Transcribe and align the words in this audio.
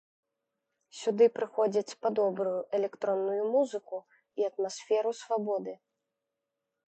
Сюды 0.99 1.25
прыходзяць 1.37 1.97
па 2.05 2.09
добрую 2.19 2.55
электронную 2.79 3.43
музыку 3.55 3.97
і 4.41 4.49
атмасферу 4.53 5.11
свабоды. 5.21 5.73